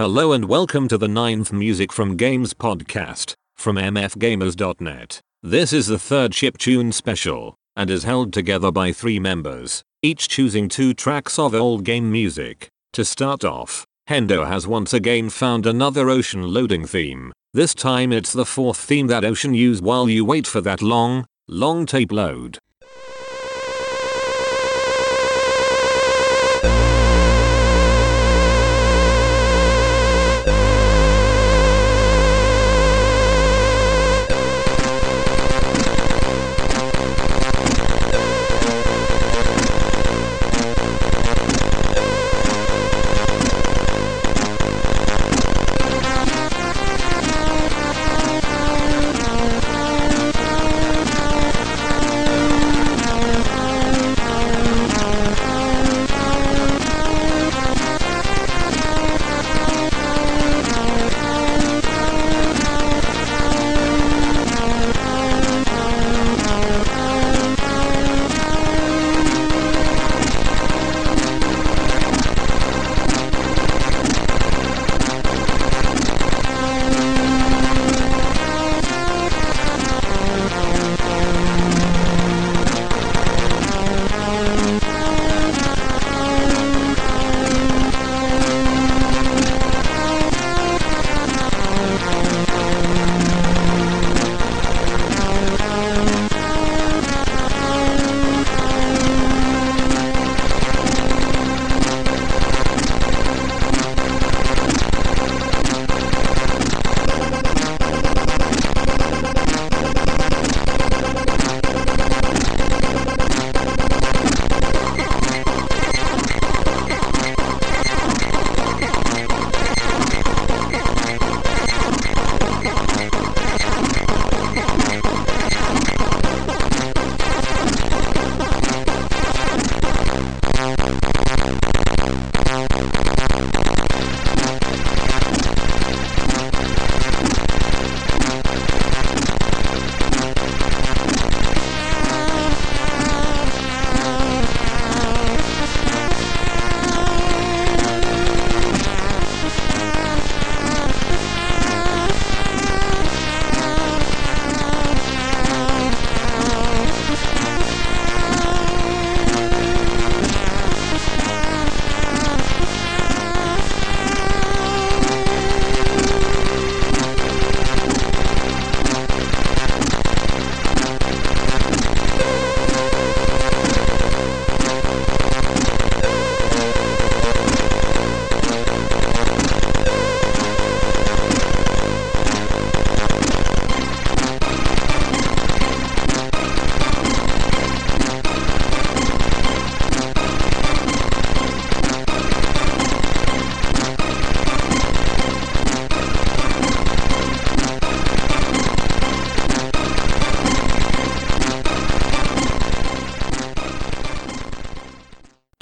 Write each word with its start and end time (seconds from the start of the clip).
Hello 0.00 0.32
and 0.32 0.46
welcome 0.46 0.88
to 0.88 0.96
the 0.96 1.08
ninth 1.08 1.52
Music 1.52 1.92
from 1.92 2.16
Games 2.16 2.54
podcast 2.54 3.34
from 3.56 3.76
mfgamers.net. 3.76 5.20
This 5.42 5.74
is 5.74 5.88
the 5.88 5.98
third 5.98 6.32
chip 6.32 6.56
tune 6.56 6.90
special 6.90 7.54
and 7.76 7.90
is 7.90 8.04
held 8.04 8.32
together 8.32 8.72
by 8.72 8.92
three 8.92 9.18
members, 9.20 9.82
each 10.00 10.26
choosing 10.26 10.70
two 10.70 10.94
tracks 10.94 11.38
of 11.38 11.54
old 11.54 11.84
game 11.84 12.10
music. 12.10 12.66
To 12.94 13.04
start 13.04 13.44
off, 13.44 13.84
Hendo 14.08 14.48
has 14.48 14.66
once 14.66 14.94
again 14.94 15.28
found 15.28 15.66
another 15.66 16.08
ocean 16.08 16.44
loading 16.44 16.86
theme. 16.86 17.30
This 17.52 17.74
time 17.74 18.10
it's 18.10 18.32
the 18.32 18.46
fourth 18.46 18.78
theme 18.78 19.08
that 19.08 19.26
Ocean 19.26 19.52
used 19.52 19.84
while 19.84 20.08
you 20.08 20.24
wait 20.24 20.46
for 20.46 20.62
that 20.62 20.80
long, 20.80 21.26
long 21.46 21.84
tape 21.84 22.10
load. 22.10 22.56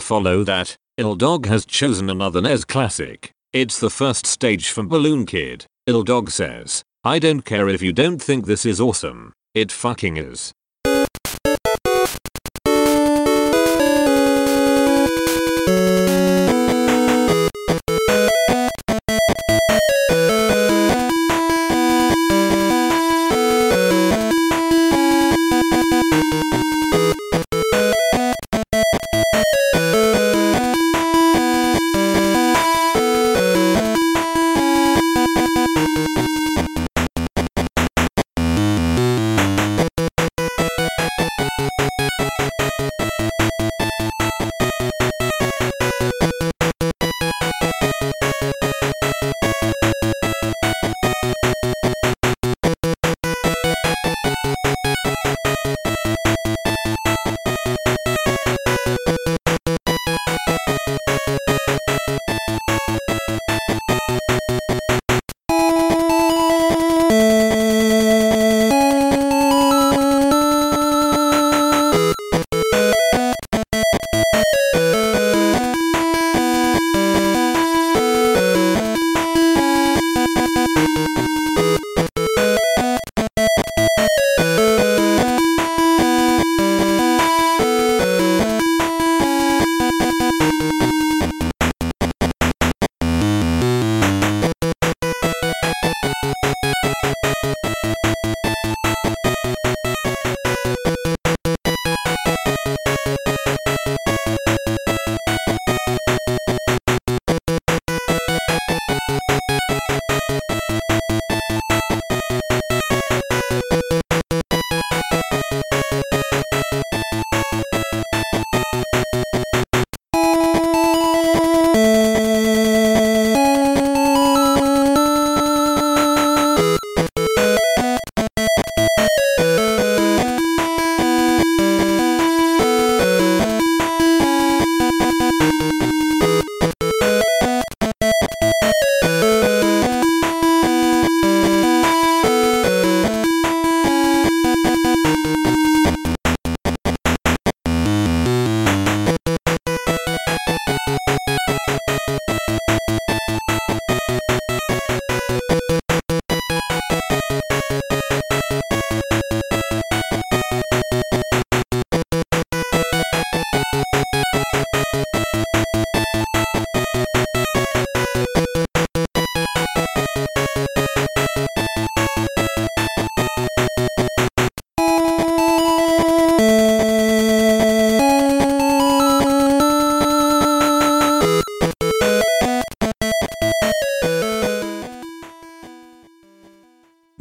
To 0.00 0.06
follow 0.06 0.44
that, 0.44 0.76
Ill 0.96 1.14
Dog 1.14 1.44
has 1.44 1.66
chosen 1.66 2.08
another 2.08 2.40
NES 2.40 2.64
classic. 2.64 3.32
It's 3.52 3.78
the 3.78 3.90
first 3.90 4.24
stage 4.24 4.70
from 4.70 4.88
Balloon 4.88 5.26
Kid. 5.26 5.66
Ill 5.86 6.04
Dog 6.04 6.30
says, 6.30 6.82
I 7.04 7.18
don't 7.18 7.42
care 7.42 7.68
if 7.68 7.82
you 7.82 7.92
don't 7.92 8.18
think 8.18 8.46
this 8.46 8.64
is 8.64 8.80
awesome. 8.80 9.34
It 9.54 9.70
fucking 9.70 10.16
is. 10.16 10.52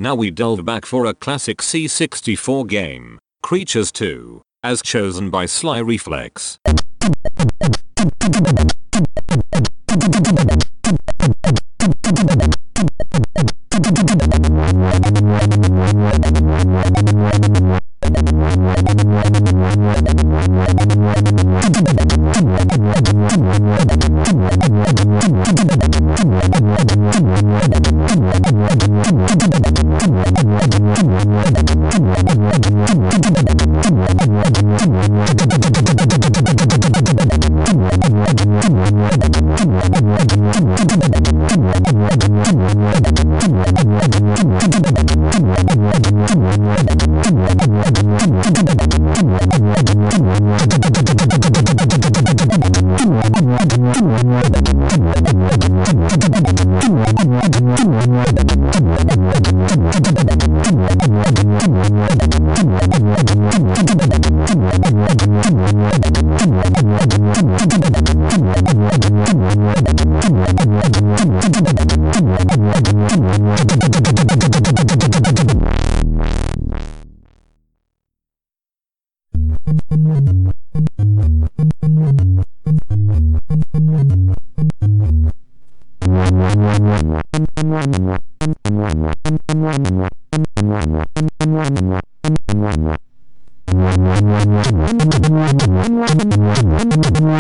Now 0.10 0.16
we 0.16 0.32
delve 0.32 0.66
back 0.66 0.88
for 0.88 1.06
a 1.06 1.14
classic 1.14 1.60
C64 1.60 2.68
game, 2.68 3.20
Creatures 3.44 3.92
2, 3.92 4.42
as 4.64 4.82
chosen 4.82 5.30
by 5.30 5.46
Sly 5.46 5.78
Reflex. 5.78 6.58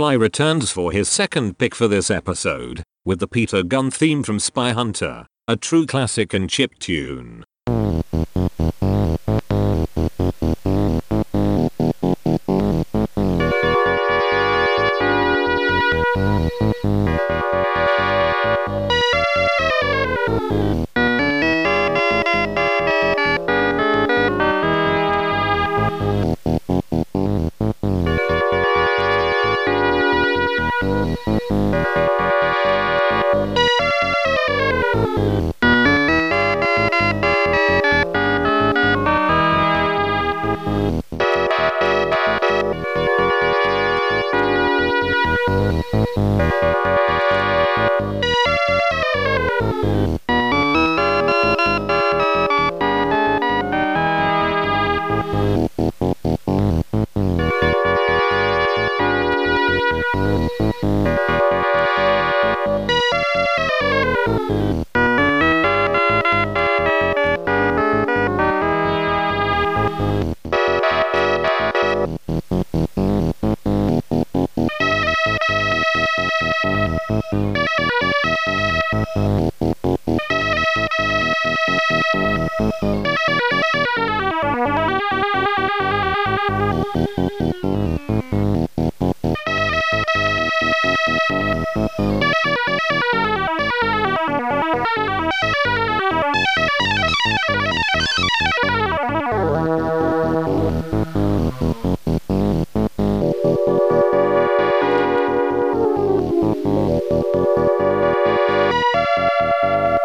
Sly 0.00 0.14
returns 0.14 0.70
for 0.70 0.92
his 0.92 1.08
second 1.08 1.58
pick 1.58 1.74
for 1.74 1.86
this 1.86 2.10
episode, 2.10 2.82
with 3.04 3.18
the 3.18 3.26
Peter 3.28 3.62
Gunn 3.62 3.90
theme 3.90 4.22
from 4.22 4.38
Spy 4.38 4.72
Hunter, 4.72 5.26
a 5.48 5.56
true 5.56 5.86
classic 5.86 6.34
and 6.34 6.50
chip 6.50 6.78
tune. 6.78 7.44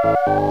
Música 0.05 0.45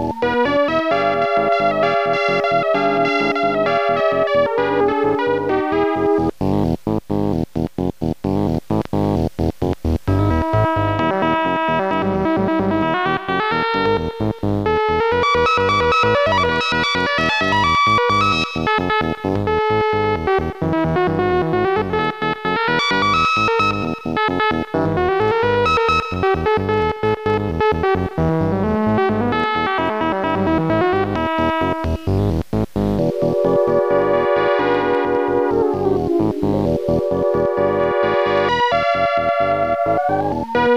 Música 39.87 40.75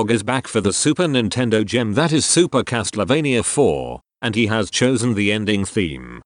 Dog 0.00 0.10
is 0.10 0.22
back 0.22 0.48
for 0.48 0.62
the 0.62 0.72
Super 0.72 1.04
Nintendo 1.04 1.62
gem 1.62 1.92
that 1.92 2.10
is 2.10 2.24
Super 2.24 2.62
Castlevania 2.62 3.44
4, 3.44 4.00
and 4.22 4.34
he 4.34 4.46
has 4.46 4.70
chosen 4.70 5.12
the 5.12 5.30
ending 5.30 5.66
theme. 5.66 6.22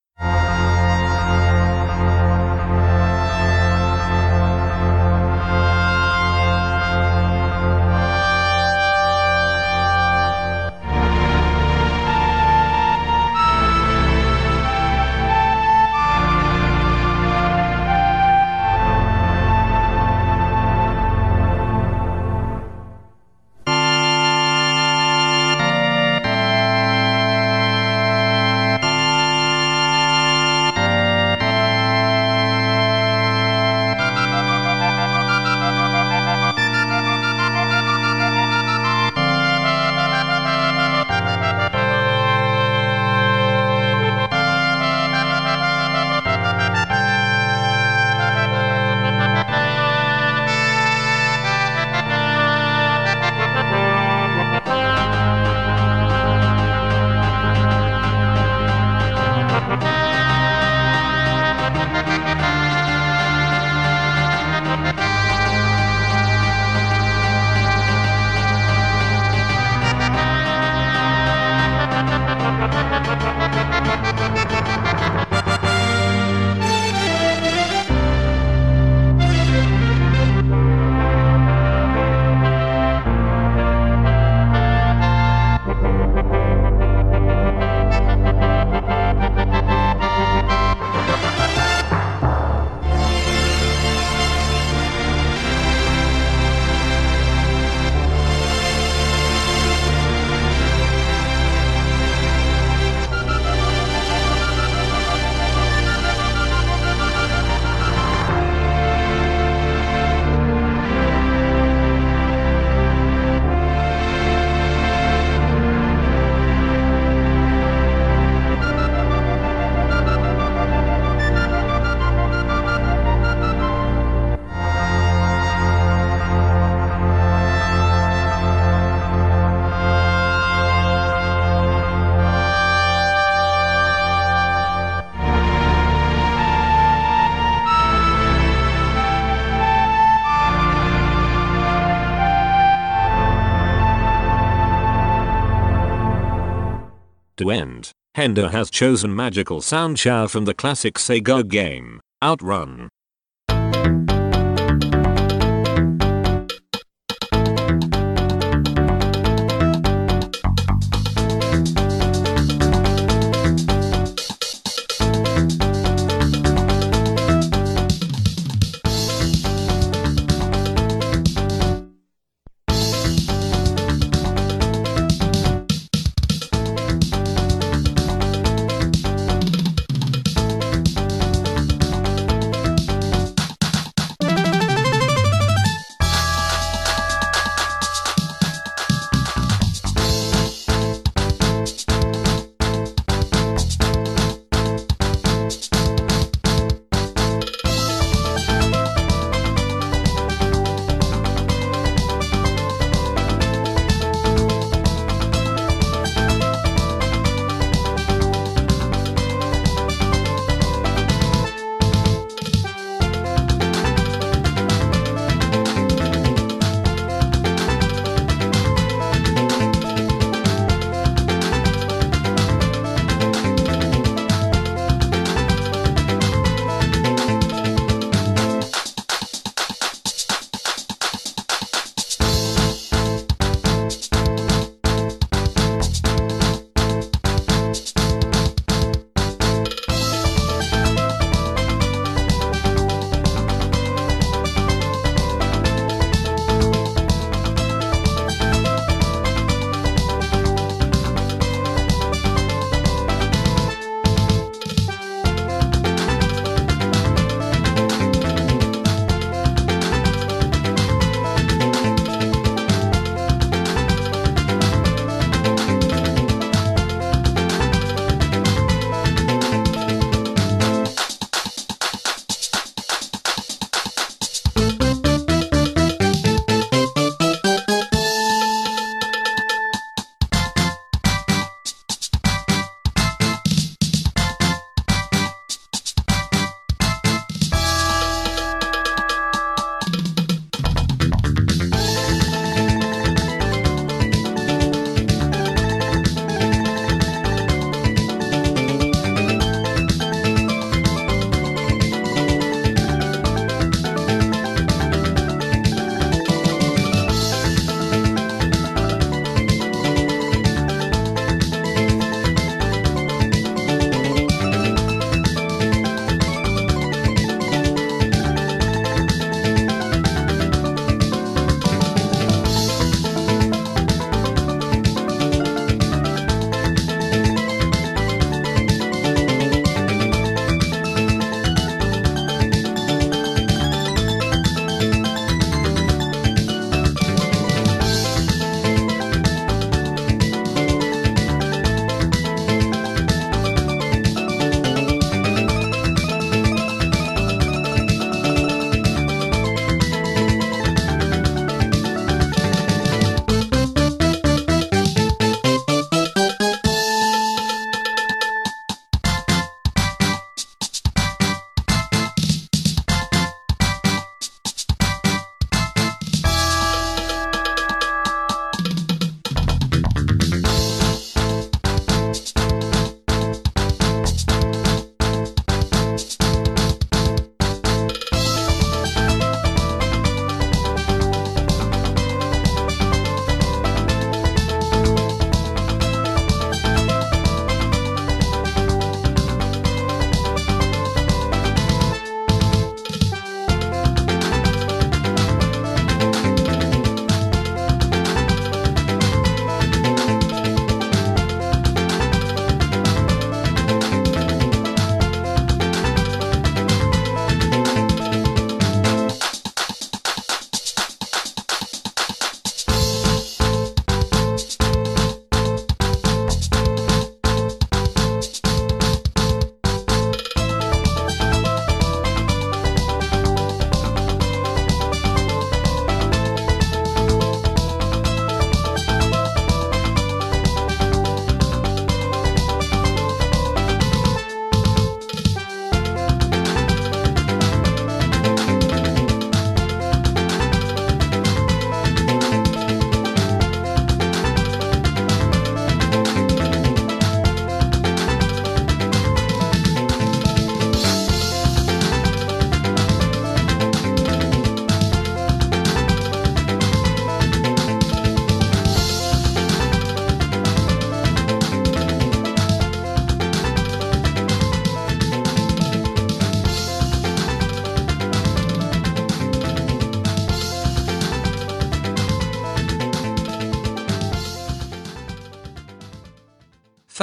To 147.45 147.51
end, 147.51 147.91
Hendo 148.17 148.51
has 148.51 148.71
chosen 148.71 149.15
Magical 149.15 149.61
Sound 149.61 149.99
Shower 149.99 150.29
from 150.29 150.47
the 150.47 150.55
classic 150.55 150.95
Sega 150.95 151.47
game, 151.47 152.01
Outrun. 152.23 152.89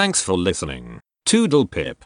Thanks 0.01 0.19
for 0.19 0.33
listening. 0.35 0.99
Toodle 1.27 1.67
pip. 1.67 2.03